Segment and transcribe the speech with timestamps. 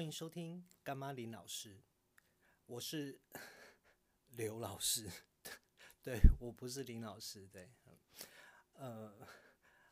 [0.00, 1.78] 欢迎收听干妈林老师，
[2.64, 3.20] 我是
[4.32, 5.06] 刘老师，
[6.02, 7.70] 对我不是林老师，对，
[8.72, 9.14] 呃，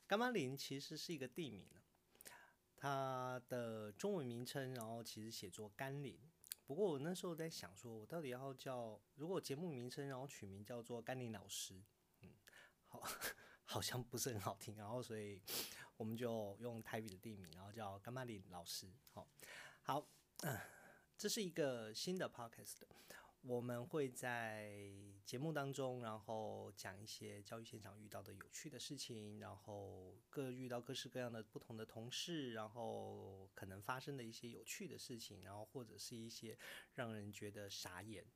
[0.06, 1.68] 干妈林其实是一个地名，
[2.74, 6.18] 它的中文名称，然后其实写作甘霖。
[6.64, 11.74] 不过我那时候在想，说我到底要叫，如果节目名称然后取名叫做甘霖老师，
[12.22, 12.32] 嗯，
[12.86, 13.02] 好，
[13.62, 15.42] 好像不是很好听，然后所以
[15.98, 19.28] 我们就用台语的地名，然后叫干妈林老师，好。
[19.88, 20.06] 好，
[21.16, 22.82] 这是一个新的 podcast，
[23.40, 24.92] 我们会在
[25.24, 36.58] 节目当中，然后讲一些教育现场遇到的有趣的事情，然后各遇到各式各样的不同的同事，然后可能发生的一些有趣的事情，然后或者是一些
[36.96, 38.26] 让人觉得傻眼、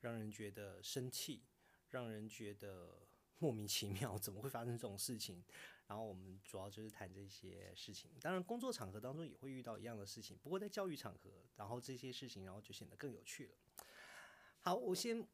[0.00, 1.46] 让人觉得生气、
[1.88, 3.08] 让人觉得
[3.40, 5.42] 莫名其妙，怎么会发生这种事情？
[5.86, 13.54] 然后我们主要就是谈这些事情，当然工作场合当中也会遇到一样的事情，不过在教育场合，然后这些事情然后就显得更有趣了。
[14.60, 15.26] 好，我先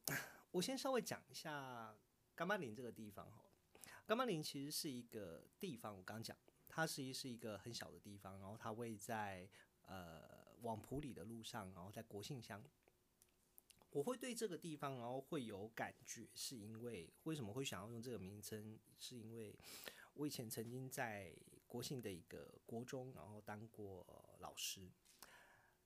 [0.53, 1.95] 我先稍微讲一下
[2.35, 3.45] 干巴林这个地方哈。
[4.07, 6.35] 干巴林其实是一个地方，我刚讲
[6.69, 9.47] 它实际是一个很小的地方，然后它位在
[9.83, 12.65] 呃往普里的路上，然后在国信乡。
[13.97, 19.59] 我会对这个地方然后会有感觉，是因为为什么会想要用这个名称，是因为。
[20.13, 21.35] 我以前曾经在
[21.67, 24.07] 国信的一个国中，然后当过
[24.39, 24.91] 老师，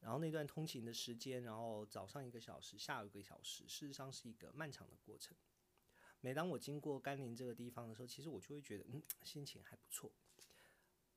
[0.01, 5.37] 然后那段通勤的时间，然后早上一个小时，下午一个小时，事实上是一个漫长的过程。
[6.21, 10.13] 每当我经过甘霖这个地方的时候，其实我就会觉得，嗯，心情还不错。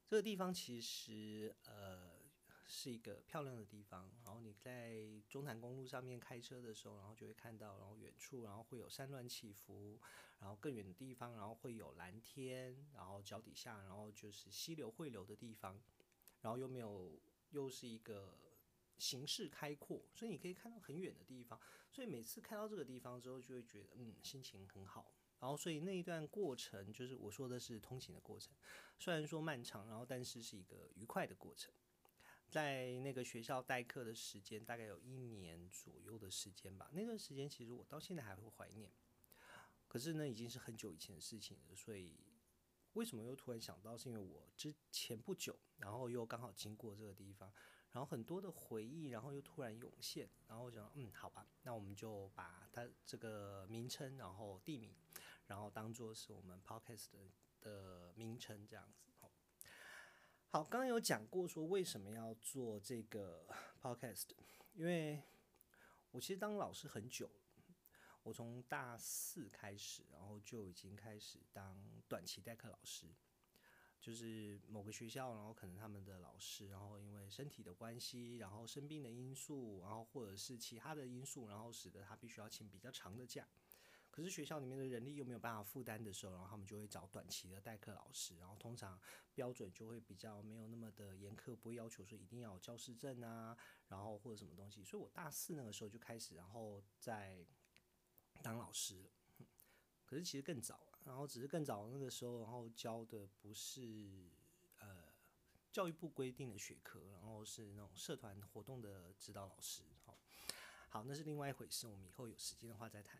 [0.07, 2.22] 这个地方其实，呃。
[2.65, 9.99] 是一个漂亮的地方，然后你在中潭公路上面开车的时候，然后就会看到，然后远处，然后会有山峦起伏，
[10.39, 15.81] 然后更远的地方，然后会有蓝天，然后脚底下，然后就是溪流汇流的地方，
[16.41, 18.39] 然后又没有，又是一个
[18.97, 21.59] 形势开阔，所以你可以看到很远的地方，
[21.91, 28.55] 所以每次看到这个地方之后，就会觉得嗯，心情很好，然后所以那一段过程，就是我说的是通勤的过程，
[28.97, 31.73] 虽然说漫长，然后但是是一个愉快的过程。
[32.53, 36.87] 在那个学校代课的时间大概有一年左右的时间吧。
[36.93, 38.91] 那段时间其实我到现在还会怀念，
[39.87, 41.75] 可是呢已经是很久以前的事情了。
[41.75, 42.15] 所以
[42.93, 43.97] 为什么又突然想到？
[43.97, 47.51] 是因为我之前不久，然后又刚好经过这个地方，
[47.91, 54.93] 然后很多的回忆，然后又突然涌现，然后我想，嗯，好吧，那我们就把它这个名称，然后地名，
[55.47, 57.07] 然后当做是我们 podcast
[57.61, 59.11] 的名称这样子。
[60.53, 63.43] 好，刚刚有讲过说为什么要做这个
[63.81, 64.27] podcast，
[64.75, 65.19] 因为
[66.11, 67.27] 我其实当老师很久，
[68.21, 71.75] 我从大四开始，然后就已经开始当
[72.07, 73.07] 短期代课老师，
[73.99, 83.47] 就是某个学校，然后可能他们的老师，然后因为身体的关系，然后生病的因素，然后或者是其他的因素，然后使得他必须要请比较长的假。
[84.13, 89.01] 可是学校里面的人力又没有办法负担的时候，然后他们就会找短期的代课老师，然后通常
[89.33, 93.57] 标准就会比较没有那么的严苛，不会要求说一定要教师证啊，
[93.87, 94.83] 然后或者什么东西。
[94.83, 97.43] 所以我大四那个时候就开始，然后在
[98.43, 99.09] 当老师。
[100.05, 104.29] 可是其实更早，然后只是更早那个时候，然后教的不是
[104.77, 105.05] 呃
[105.71, 109.81] 教育部规定的学科，然后是那种社团活动的指导老师。
[110.05, 110.15] 好，
[110.89, 113.19] 好，那是另外一回事，我们以后有时间的话再谈。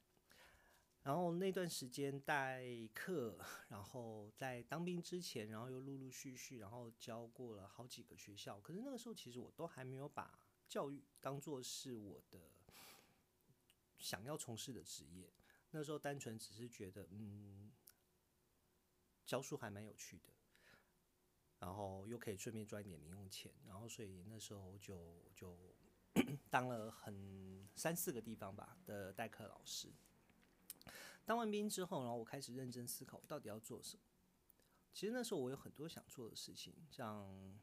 [1.03, 3.37] 然后那段时间代课，
[3.67, 8.57] 然后在当兵之前，然后又陆陆续续，然后教过了好几个学校。
[8.61, 12.39] 可是那个时候，其实我都还没有把教育当做是我的
[13.99, 15.29] 想要从事的职业。
[15.71, 17.69] 那时候单纯只是觉得，嗯，
[19.25, 20.29] 教书还蛮有趣的，
[21.59, 23.53] 然后又可以顺便赚一点零用钱。
[23.67, 25.75] 然后所以那时候就就
[26.49, 29.91] 当了很三四个地方吧的代课老师。
[31.25, 34.03] 当完兵之后，然后我开始认真思考，到底要做什么。
[34.93, 37.59] 其实那时候我有很多想做的事情，像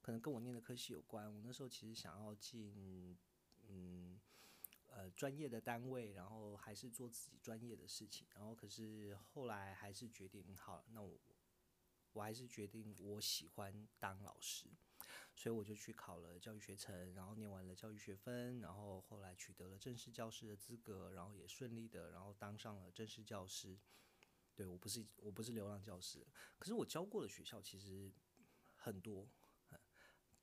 [0.00, 1.32] 可能跟我念的科系有关。
[1.32, 3.16] 我那时候其实想要进
[3.68, 4.20] 嗯
[4.88, 8.26] 呃专业的单位，然后还是做自己专业的事情。
[8.34, 11.18] 然后可是后来还是决定，好，那我。
[12.14, 14.68] 我还是决定我喜欢当老师，
[15.34, 23.78] 所以我就去考了教育学程，然后念完了教育学分，然后后来取得了正式教师的资格，然后也顺利的，然后当上了正式教师。
[24.56, 26.24] 对我不是我不是流浪教师，
[26.60, 28.12] 可是我教过的学校其实
[28.76, 29.28] 很多，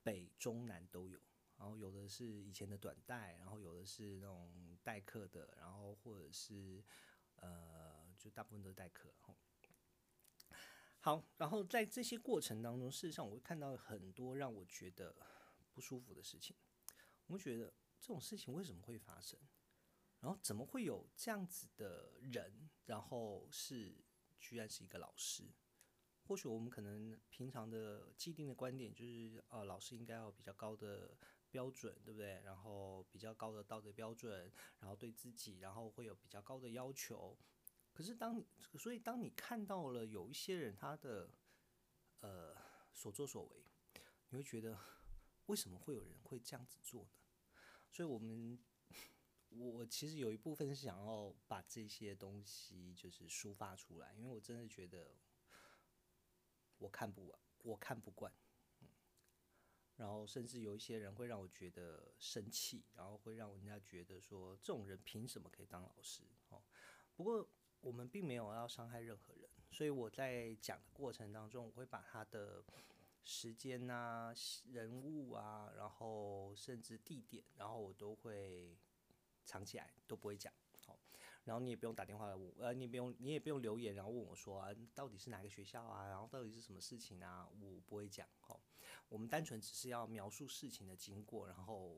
[0.04, 1.18] 北中南都有，
[1.56, 6.84] 然后有的是以前的短代，然后有的是那种代课的，然后或者是
[7.38, 9.14] 呃，就大部分都是代课，
[11.03, 15.15] 好，然后在这些过程当中，事实上我会看到很多让我觉得
[15.74, 16.56] 不舒服的事情。
[17.25, 19.39] 我会觉得这种事情为什么会发生？
[20.19, 22.69] 然后怎么会有这样子的人？
[22.86, 23.98] 然后是
[24.39, 25.51] 居然是一个老师。
[26.27, 31.18] 或许我们可能平常的既定的观点就是，呃，老师应该要比较高的
[31.50, 32.39] 标准，对不对？
[32.42, 37.36] 然后比较高的道德标准，然后对自己，然后会有比较高的要求。
[37.94, 38.46] 可是当你，
[38.78, 41.30] 所以当你看到了有一些人他的，
[42.20, 42.56] 呃，
[42.94, 43.66] 所作所为，
[44.30, 44.78] 你会觉得
[45.48, 47.12] 为什么会有人会这样子做呢？
[47.92, 48.58] 所以我们，
[49.50, 55.16] 我其实有一部分是想要把这些东西就是抒发出来，因为我真的觉得。
[56.78, 58.34] 我看不完，我看不惯，
[58.80, 58.88] 嗯，
[59.98, 66.24] 然后甚至有一些人会让我觉得生气，然后会让人家觉得说这种人凭什么可以当老师？
[66.50, 66.64] 哦，
[67.14, 67.48] 不过
[67.81, 72.63] 我们并没有要伤害任何人，所以我在讲的过程当中，我会把他的
[73.24, 74.33] 时间啊、
[74.72, 78.78] 人物啊，然后甚至地点，然后我都会
[79.45, 80.54] 藏起来，都不会讲。
[80.86, 80.98] 好
[81.44, 86.07] 然后你也不用打电话来问，呃，你不用，你也不用留言，然后问我说啊，到底是哪个学校啊？
[86.07, 87.50] 然后到底是什么事情啊？
[87.60, 88.60] 我不会讲，哦，
[89.10, 91.95] 我们单纯只是要描述事情的经过，然后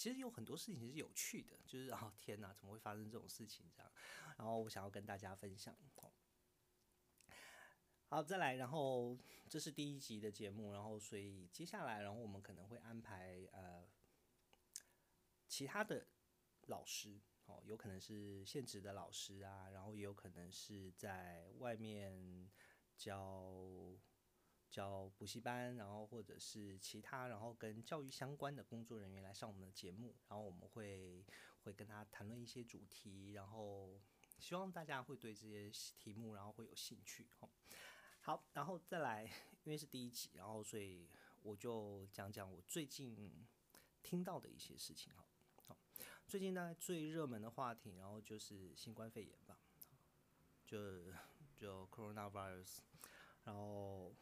[0.00, 3.92] 其实有很多事情是有趣的，就是啊，天哪，怎么会发生这种事情这样？
[4.38, 6.10] 然后我想要跟大家分享，好，
[8.06, 13.86] 好，再来，然后这是第一集的节目，然后所以接下来，然后我们可能会安排呃
[15.46, 16.06] 其他的
[16.68, 17.20] 老师。
[17.44, 22.50] 哦，有可能是现职的老师啊，然后也有可能是在外面
[22.96, 23.52] 教
[24.70, 31.26] 教补习班，然后或者是其他，然后跟教育相关的工作人员来上我们的节目，然后我们会
[31.64, 34.00] 会跟他谈论一些主题，然后
[34.38, 37.26] 希望大家会对这些题目然后会有兴趣。
[37.38, 37.50] 好，
[38.20, 39.24] 好，然后再来，
[39.64, 41.08] 因为是第一集，然后所以
[41.42, 43.46] 我就讲讲我最近
[44.02, 45.26] 听到的一些事情哈。
[46.26, 49.58] 最近大概最热门的话题，然后就是新冠肺炎吧，
[50.64, 51.12] 就
[51.56, 52.78] 就 coronavirus，
[53.42, 54.14] 然后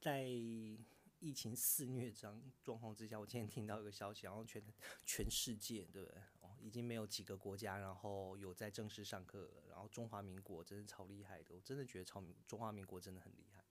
[0.00, 4.62] 在疫情肆虐这样状况之下，我今天听到一个消息，然后全
[5.04, 6.22] 全世界对不对？
[6.40, 9.64] 哦，已经没有几个国家，然后有在正式上课了。
[9.68, 13.62] 然后中华民国真的超厉害的，我真的觉得超中华民国真的很厉害。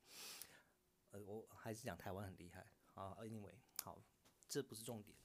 [1.09, 3.15] 呃，我还是讲台湾很厉害啊。
[3.19, 3.99] Anyway，好，
[4.47, 5.17] 这不是重点。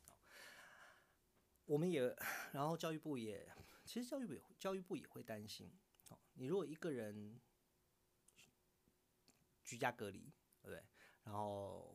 [1.66, 2.16] 我们也，
[2.52, 3.46] 然后教育部也，
[3.84, 5.70] 其实教育部教育部也会担心，
[6.08, 7.38] 哦，你如果一个人
[9.62, 10.82] 居家隔离，对不对？
[11.24, 11.94] 然后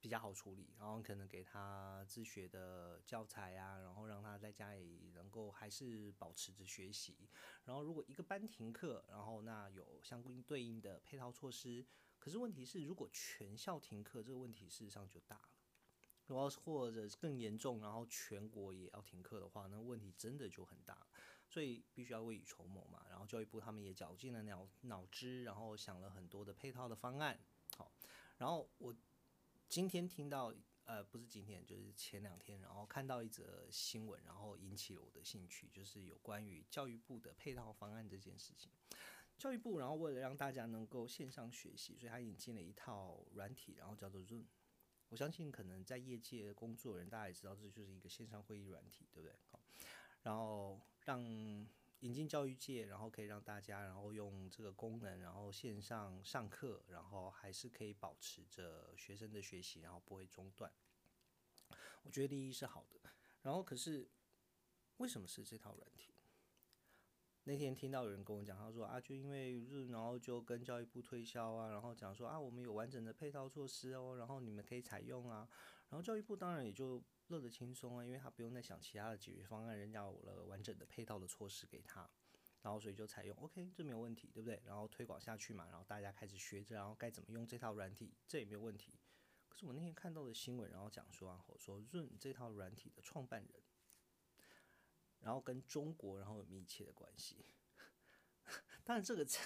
[0.00, 7.28] 比较好处理，然后可能给他自学的教材啊，然后让他在家里能够还是保持着学习。
[7.64, 11.84] 然后如果一个班停课，然后那有相应对应的配套措施。
[12.18, 15.48] 可是问题是，如果全校停课，这个问题事实上就大了。
[16.26, 21.06] 然后或者更严重，然后全国也要停课的话，那问题真的就很大，
[21.48, 23.06] 所以必须要未雨绸缪嘛。
[23.08, 27.38] 然后教育部他们也绞尽了脑脑汁，然后想了很多的配套的方案。
[27.78, 27.92] 好，
[28.36, 28.94] 然后我
[29.68, 30.52] 今天听到，
[30.84, 38.72] 呃，不是今天，就是前两天，然后看到一则新闻，然后引起了我的兴趣，就是有关于教育部的配套方案这件事情。
[39.38, 44.44] 教育部然后为了让大家能够线上学习，所以他引进了一套软体，然后叫做 Zoom。
[45.10, 49.38] 我相信可能在业界工作人，大家也知道这就是一个线上会议软体，对不对？
[49.50, 49.60] 好，
[50.22, 51.22] 然后让
[52.00, 60.72] 引进教育界，然后可以让大家然后用这个功能，然后线上上课，然后还是可以保持着学生的学习，然后不会中断。
[62.04, 63.00] 我觉得第一是好的，
[63.42, 64.08] 然后可是
[64.98, 66.14] 为什么是这套软体？
[67.44, 75.48] 那天听到有人跟我讲，他说啊，就因为然后就跟教育部推销啊，然后讲说啊，我们有完整的配套措施哦，然后你们可以采用啊，
[75.90, 82.08] 然后教育部当然也就乐得轻松啊，因为他不用再想其他的解决方案，人家有了完整的配套的措施给他，
[82.62, 84.62] 然后所以就采用，OK，这没有问题，对不对？
[84.64, 88.98] 然后推广下去嘛，然后大家开始学着，然后该怎么用这套软体，这也没有问题。
[89.48, 93.62] 可是我那天看到的新闻，然后讲说啊，说润这套软体的创办人。
[95.20, 97.44] 然后跟中国然后有密切的关系，
[98.84, 99.40] 当然这个在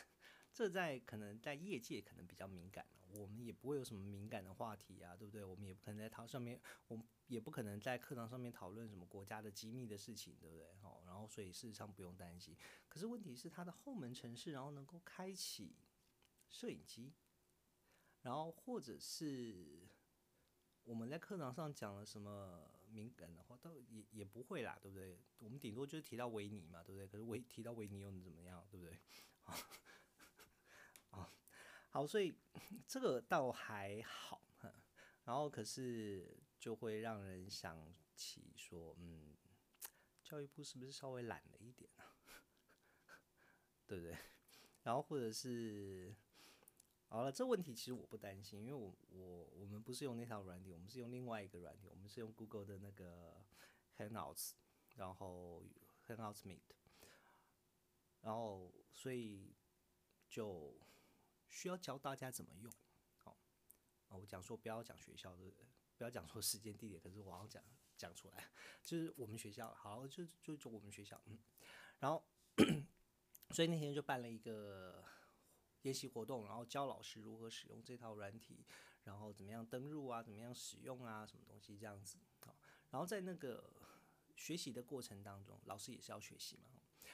[0.52, 5.44] 这在可能在业界可能比较敏感了，我们也不会有什么敏感的话题啊，对不对？
[5.44, 10.68] 我们也不可能在堂上面，我们也不可能在课堂上面讨论什么国家的机密的事情，对不对？
[10.82, 12.56] 哦，然后所以事实上不用担心。
[12.88, 15.76] 可是问题是它的后门城市，然后能够开启
[16.48, 17.12] 摄影机，
[18.22, 19.88] 然后或者是
[20.84, 22.68] 我们在课堂上讲了什么？
[22.92, 25.18] 敏感的话，倒也也不会啦，对不对？
[25.38, 27.08] 我们顶多就是提到维尼嘛，对不对？
[27.08, 28.98] 可是维提到维尼又能怎么样，对不对？
[31.10, 31.32] 啊，
[31.92, 32.34] 好，所以
[32.88, 34.40] 这个倒还好。
[35.24, 39.36] 然后可是就会让人想起说，嗯，
[40.24, 42.16] 教育部是不是稍微懒了一点啊？
[43.86, 44.16] 对不对？
[44.82, 46.12] 然后或者是，
[47.08, 53.44] 好了，这问题其实我不担心，因为我我我们不是用那套软体，我们是用另外一个软体，我们是用 Google 的那个
[53.98, 54.54] Hangouts，
[54.96, 55.62] 然后
[56.08, 56.62] Hangouts Meet，
[58.22, 59.54] 然后所以
[60.28, 60.74] 就
[61.52, 62.72] 需要教大家怎么用。
[63.14, 63.38] 好，
[64.08, 65.54] 啊，我讲说不要讲学校的，
[65.96, 67.62] 不要讲说时间地点，可是我要讲
[67.96, 68.50] 讲出来，
[68.82, 71.38] 就是我们学校，好，就就就我们学校，嗯，
[72.00, 72.24] 然后。
[73.50, 75.04] 所以那天就办了一个
[75.82, 78.64] 研习活动，然后教老师如何使用这套软体，
[79.04, 82.54] 然后怎么样登录啊，怎么样使用啊，什么东西这样子啊。
[82.90, 83.70] 然后在那个
[84.36, 86.70] 学习的过程当中，老师也是要学习嘛，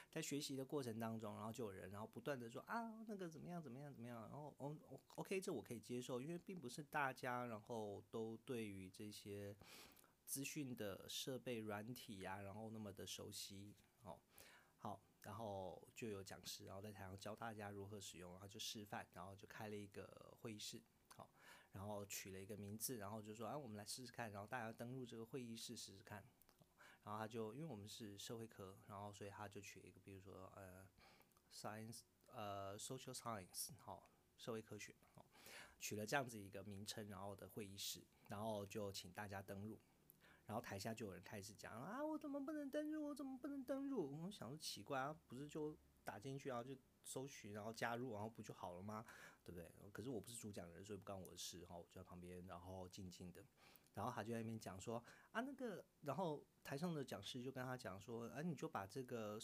[0.09, 4.77] 在学习的过程当中，然后就有人然后不断的说啊，那个怎么样怎么样怎么样，然后哦
[5.15, 9.55] ，OK，这我可以接受，因为并不是大家然后都对于这些
[10.25, 14.19] 资讯的设备软体呀，然后那么的熟悉，哦，
[14.77, 15.01] 好。
[15.23, 21.29] 然后就有讲师，然后在台上教大家如何使用，然后就示范，然后就开了一个会议室，好，
[21.73, 26.23] 然后取了一个名字，然后就说，哎，我们来试试看，然后大家登录这个会议室试试看，
[27.09, 30.87] 然后他就因为我们是社会科，然后所以他就取一个，比如说呃
[31.51, 35.25] ，science，呃，social science，好，社会科学，好，
[35.79, 39.79] 取了这样子一个名称，然后的会议室，然后就请大家登录。
[40.45, 43.03] 然后台下就有人开始讲啊，我怎么不能登入？
[43.07, 44.25] 我怎么不能登入？
[44.25, 49.03] 我想说奇怪啊，不是就打进去然后就搜寻，然后加入，然后不就好了吗？
[49.43, 49.67] 对不对？
[49.91, 53.43] 可是我不是主讲人，所以不关我的事哈，我就在旁边，然后静静的。
[53.93, 59.39] 然后他就在那边讲说啊，那个，然后台上的讲师就跟他讲说，哎，你就把这个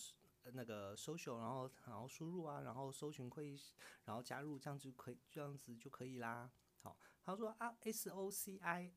[0.54, 3.60] 那个 social，然后然后输入啊，然后搜寻会议，
[4.06, 6.50] 然后加入，这样就可以，这样子就可以啦。
[6.82, 8.94] 好，他说啊，S O C I。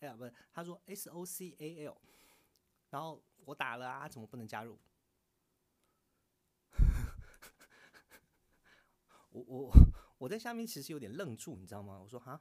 [0.00, 1.96] 哎呀，不是，他说 S O C A L，
[2.90, 4.78] 然后我打了啊，怎么不能加入？
[9.30, 9.72] 我我
[10.18, 11.98] 我在下面其实有点愣住，你知道吗？
[11.98, 12.40] 我说哈，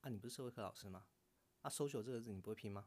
[0.00, 1.06] 啊，你不是社会课老师吗？
[1.64, 2.86] 啊，social 这个字你不会拼吗？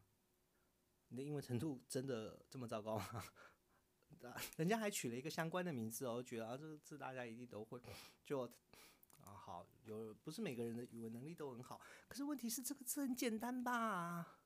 [1.08, 3.24] 你的英文程度真的这么糟糕吗？
[4.56, 7.82] 人家还取了一个相关的名字哦，觉得啊这个字大家一定都会，
[8.24, 8.50] 就。
[9.24, 14.40] 啊，好，有不是每个人的语文能力都很好，可是问题是这个字很简单吧？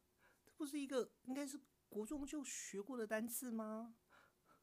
[0.44, 3.94] 这不是一个应该是国中就学过的单词吗？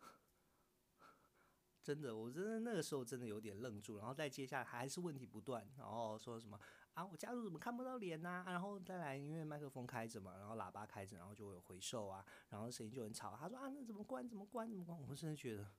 [1.84, 6.58] 真的，我真的那个时候真的有点愣住，然后再接下来还是问题不断，然后说什么
[6.94, 8.42] 啊，我加入怎么看不到脸呐？
[8.46, 13.36] 然后再来，因为麦克风开着嘛，然后喇叭开着，然后就有回授啊，然后声音就很吵。
[13.36, 14.28] 他说啊，那怎么关？
[14.28, 14.68] 怎么关？
[14.68, 15.00] 怎么关？
[15.08, 15.70] 我甚至觉得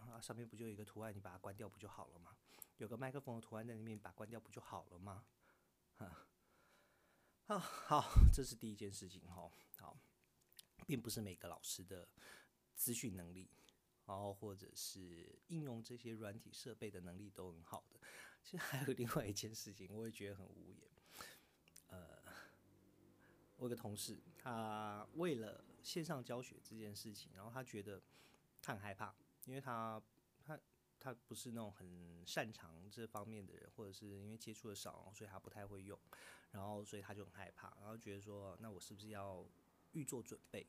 [0.00, 2.36] 啊，上面不就有一个图案，你把它关掉不就好了吗？
[2.78, 5.24] 有个麦克风的图案在那边，把它关掉不就好了吗？
[5.98, 6.26] 哈，
[7.46, 9.50] 好，好，这是第一件事情哈。
[9.78, 9.96] 好，
[10.86, 12.08] 并不是每个老师的
[12.74, 13.50] 资讯能力，
[14.06, 18.00] 然后或者是应用这些软体设备的能力都很好的。
[18.42, 20.90] 其实还有另外一件事情，我也觉得很无言。
[21.88, 22.18] 呃，
[23.56, 28.02] 我有个同事，他为了线上教学这件事情，然后他觉得
[28.60, 29.14] 他很害怕，
[29.46, 30.02] 因为他。
[30.42, 30.58] 他
[30.98, 35.98] 他不是那种很擅长这方面的人，或者是因为接触的少，所以他不太会用，
[36.50, 39.46] 然后所以他就很害怕，然后觉得说，那我是不是要
[39.92, 40.66] 预做准备？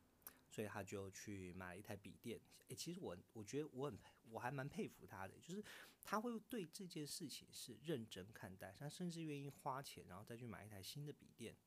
[0.52, 2.40] 所以他就去买了一台笔电。
[2.68, 3.98] 诶，其实我我觉得我很
[4.30, 5.64] 我还蛮佩服他的，就是
[6.04, 11.58] 他会对这件事情是认真看待，他甚至愿意花钱，然后再去买一台新的笔电，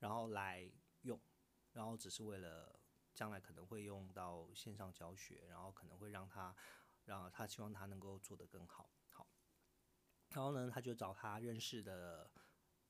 [0.00, 0.70] 然后来
[1.02, 1.18] 用，
[1.72, 2.78] 然后只是为了
[3.14, 6.54] 将来可能会用到线上教学，然后可能会让他。
[7.06, 9.24] 然后他希望他能够做得更好，好，
[10.30, 12.28] 然后呢，他就找他认识的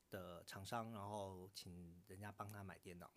[0.09, 3.11] 的厂商，然后请人家帮他买电脑，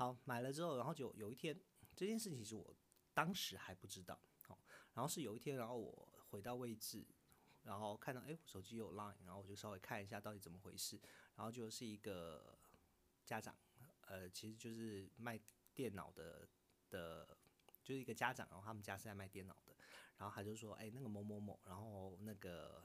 [0.00, 1.54] 好，买了之后，然后就有一天，
[1.94, 2.74] 这件事情是我
[3.12, 4.58] 当时还不知道，好，
[4.94, 7.06] 然后是有一天，然后我回到位置，
[7.64, 10.98] 然后看到哎，手机有 Line，然后我就稍微看一下到底怎么回事，
[11.36, 12.56] 然后就是一个
[13.26, 13.54] 家长，
[14.06, 15.38] 呃，其实就是卖
[15.74, 16.48] 电脑的
[16.88, 17.36] 的，
[17.84, 19.76] 就是一个家长，然后他们家是在卖电脑的。
[20.16, 22.82] 然后他就说：“哎，那个某某某，然后那个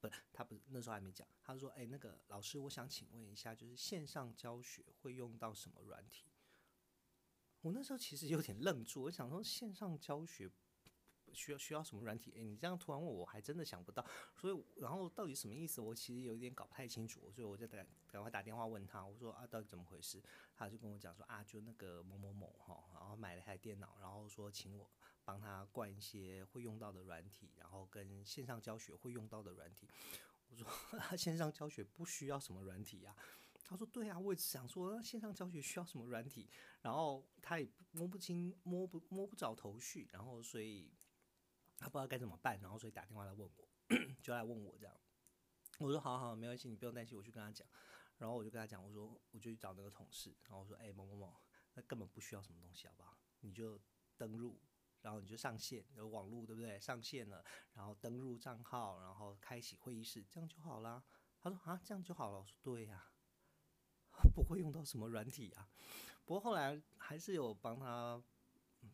[0.00, 1.28] 不，他不那时候还没讲。
[1.44, 6.26] 他说：‘哎，那个老师，我想请问一下，就是线上教学会用到什么软体？’
[7.60, 10.50] 我那时候其实有点愣住，我想说线上教学
[11.32, 12.32] 需要需要什么软体？
[12.36, 14.04] 哎，你这样突然问我，还真的想不到。
[14.34, 15.80] 所以，然后到底什么意思？
[15.80, 20.22] 我其实有点搞不太清楚，所以我就赶赶快打电话问他，我说：‘啊，到底怎么回事？’
[20.56, 24.90] 他就跟我讲说：‘啊，就那个某某某哈，然后买了台电脑，然后说请我。’
[25.22, 29.86] 帮他灌一些会用到的软体，然后跟线上教学会用到的软体。
[30.48, 30.66] 我说
[30.98, 33.14] 啊 线上教学不需要什么软体呀。
[33.70, 36.50] 他说对啊，我也想说线上教学需要什么软体，
[36.82, 40.92] 然后他也摸不清摸不摸不着头绪，然后所以
[41.78, 43.68] 他不知道该怎么办，然后所以打电话来问我，
[44.20, 45.00] 就来问我这样。
[45.78, 47.66] 我说好好没关系，你不用担心，我去跟他讲。
[48.18, 51.40] 然后我就跟他讲，我说我就去找那个同事，然后我说哎某某某，
[51.74, 53.16] 那根本不需要什么东西，好不好？
[53.40, 53.80] 你就
[54.16, 54.60] 登录，
[55.00, 56.78] 然后你就上线，有网络对不对？
[56.80, 61.02] 上线了，然后登录账号，然后开启会议室，这样就好啦。
[61.40, 62.40] 他说啊，这样就好了。
[62.40, 63.10] 我说对呀，
[64.34, 65.68] 不会用到什么软体啊。
[66.24, 68.22] 不过后来还是有帮他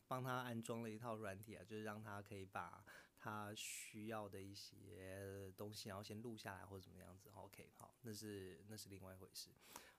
[0.06, 2.84] 帮他安装了一套软体啊，就是让他可以把。
[3.18, 9.50] 他需要的一些东西，然后先录下来或者怎么样子，OK，好，那是那是另外一回事。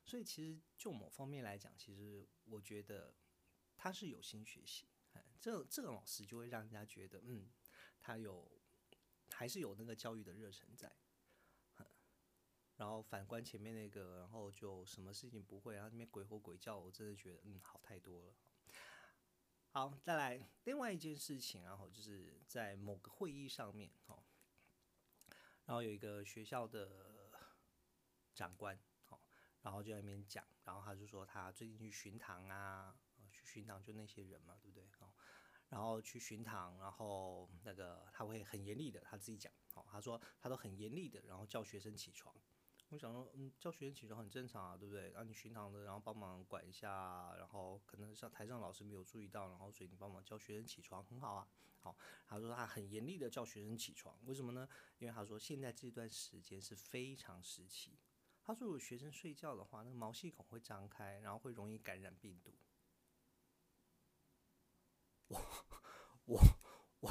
[0.05, 3.13] 所以其实就某方面来讲，其实我觉得
[3.75, 4.87] 他是有心学习，
[5.41, 7.49] 这这个老师就会让人家觉得，嗯，
[7.99, 8.49] 他有
[9.31, 10.89] 还是有那个教育的热忱在。
[12.77, 18.33] 然后反观前面那个，然后就什么事情不会，然后那边鬼吼鬼叫，我真的觉得，嗯，好太多了。
[19.71, 24.23] 好，再来另外一件事情，然后就是在某个会议上面，哦，
[25.65, 27.31] 然后有一个学校的
[28.33, 28.79] 长官，
[29.09, 29.19] 哦，
[29.61, 32.95] 然后就在那边讲，然后他就说他最近去巡堂啊，
[33.31, 34.87] 去巡堂就那些人嘛，对不对？
[34.99, 35.11] 哦，
[35.69, 42.35] 然后去巡堂，然后那个他会很严厉的，他自己讲，哦，他说他都很严厉的，然后叫学生起床。
[42.89, 45.09] 我想说，嗯，叫学生起床很正常啊，对不对？
[45.11, 51.45] 让你巡堂的，然后帮忙管一下，然后可能上台上老师没有注意到，然后所以你帮忙叫学生起床，很好啊。
[51.79, 54.67] 好，他说他很严厉的叫学生起床，为什么呢？
[54.99, 57.99] 因为他说现在这段时间是非常时期。
[58.41, 62.55] 他说如果学生睡觉的话，那个毛细孔会张开，然后会容易感染病毒。
[65.27, 65.41] 我
[66.25, 66.39] 我
[67.01, 67.09] 我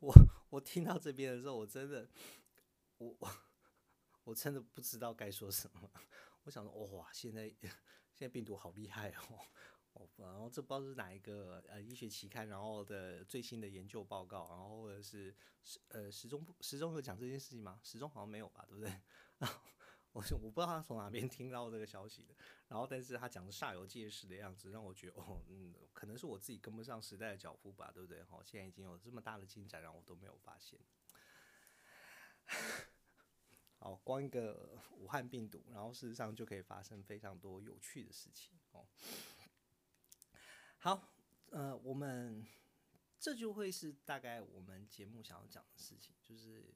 [0.00, 0.14] 我
[0.50, 2.10] 我听到这边的时候，我真的
[2.98, 3.30] 我我。
[4.24, 5.90] 我真的不知道该说什么。
[6.44, 7.48] 我想说，哇，现在
[8.12, 9.10] 现在病毒好厉害
[9.92, 10.08] 哦！
[10.16, 17.78] 然后这不知道是哪一个呃医学期刊，然后的最新的研究报告，然后或者是时呃时钟时钟有讲这件事情吗？
[17.82, 19.00] 时钟好像没有吧，对不对？
[20.12, 22.34] 我我不知道他从哪边听到这个消息的。
[22.68, 28.22] 然后，但是他讲的煞有介事的样子，让我觉得哦，嗯，可能是我自己跟不上时代的脚步吧，对不对？
[28.22, 30.78] 哈，现在已经有这么大的进展，然后我都没有发现。
[33.84, 38.88] 哦，光一个武汉病毒，然后事实上就可以发生非常多有趣的事情哦。
[40.78, 41.12] 好，
[41.50, 42.46] 呃，我们
[43.20, 46.74] 这就会是大概我们节目想要讲的事情，就是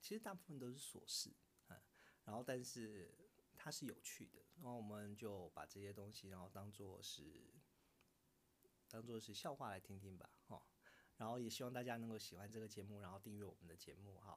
[0.00, 1.30] 其实大部分都是琐事
[1.68, 1.80] 啊，
[2.24, 3.14] 然后但是
[3.56, 7.54] 它是有趣的，然后我们就把这些东西，然后当做是
[8.88, 10.60] 当做是笑话来听听吧，哦，
[11.16, 14.36] 然后也希望大家能够喜欢这个节目，然后订阅我们的节目，哈。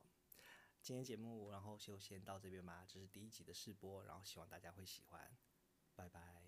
[0.81, 2.83] 今天节目，然后就先到这边吧。
[2.87, 5.37] 这是第一集的试播，然后希望大家会喜欢。
[5.95, 6.40] 拜拜。